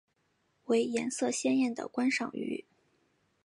[0.65, 2.65] 为色彩鲜艳的观赏鱼。